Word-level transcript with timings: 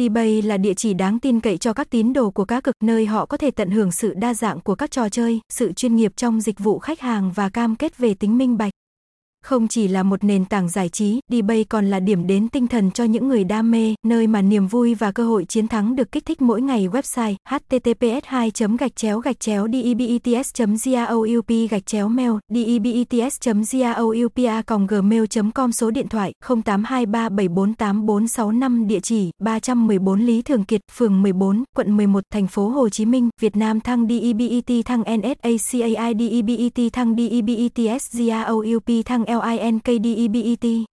eBay 0.00 0.42
là 0.42 0.56
địa 0.56 0.74
chỉ 0.74 0.94
đáng 0.94 1.18
tin 1.18 1.40
cậy 1.40 1.58
cho 1.58 1.72
các 1.72 1.90
tín 1.90 2.12
đồ 2.12 2.30
của 2.30 2.44
cá 2.44 2.60
cực 2.60 2.74
nơi 2.82 3.06
họ 3.06 3.26
có 3.26 3.36
thể 3.36 3.50
tận 3.50 3.70
hưởng 3.70 3.92
sự 3.92 4.14
đa 4.14 4.34
dạng 4.34 4.60
của 4.60 4.74
các 4.74 4.90
trò 4.90 5.08
chơi, 5.08 5.40
sự 5.48 5.72
chuyên 5.72 5.96
nghiệp 5.96 6.12
trong 6.16 6.40
dịch 6.40 6.58
vụ 6.58 6.78
khách 6.78 7.00
hàng 7.00 7.32
và 7.32 7.48
cam 7.48 7.76
kết 7.76 7.98
về 7.98 8.14
tính 8.14 8.38
minh 8.38 8.58
bạch. 8.58 8.72
Không 9.44 9.68
chỉ 9.68 9.88
là 9.88 10.02
một 10.02 10.24
nền 10.24 10.44
tảng 10.44 10.68
giải 10.68 10.88
trí, 10.88 11.20
Dbay 11.32 11.64
còn 11.64 11.90
là 11.90 12.00
điểm 12.00 12.26
đến 12.26 12.48
tinh 12.48 12.66
thần 12.66 12.90
cho 12.90 13.04
những 13.04 13.28
người 13.28 13.44
đam 13.44 13.70
mê, 13.70 13.94
nơi 14.06 14.26
mà 14.26 14.42
niềm 14.42 14.66
vui 14.66 14.94
và 14.94 15.12
cơ 15.12 15.24
hội 15.24 15.44
chiến 15.44 15.68
thắng 15.68 15.96
được 15.96 16.12
kích 16.12 16.24
thích 16.24 16.42
mỗi 16.42 16.62
ngày. 16.62 16.88
Website 16.88 17.34
https 17.48 18.24
2 18.24 18.50
gạch 18.78 18.96
chéo 18.96 19.18
gạch 19.18 19.40
chéo 19.40 19.68
debets 19.72 20.60
gaoup 20.84 21.48
gạch 21.70 21.86
chéo 21.86 22.08
mail 22.08 22.30
debets 22.48 23.48
gaoupa 23.72 24.62
gmail 24.88 25.24
com 25.54 25.72
số 25.72 25.90
điện 25.90 26.08
thoại 26.08 26.32
0823748465 26.44 28.86
địa 28.86 29.00
chỉ 29.00 29.30
314 29.38 30.20
Lý 30.20 30.42
Thường 30.42 30.64
Kiệt, 30.64 30.80
phường 30.96 31.22
14, 31.22 31.64
quận 31.76 31.96
11, 31.96 32.24
thành 32.32 32.46
phố 32.46 32.68
Hồ 32.68 32.88
Chí 32.88 33.04
Minh, 33.04 33.28
Việt 33.40 33.56
Nam 33.56 33.80
thăng 33.80 34.06
DEBET 34.08 34.84
thăng 34.84 35.02
NSACAI 35.02 36.14
DEBET 36.18 36.92
thăng 36.92 37.16
DEBETS 37.16 38.16
gaoup 38.16 38.90
thăng 39.04 39.24
LINKDEBET 39.30 40.90